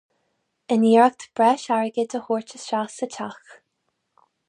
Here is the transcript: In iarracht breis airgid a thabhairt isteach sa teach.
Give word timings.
In 0.75 0.85
iarracht 0.91 1.23
breis 1.39 1.63
airgid 1.77 2.09
a 2.09 2.15
thabhairt 2.23 2.55
isteach 2.57 2.93
sa 2.97 3.07
teach. 3.19 3.45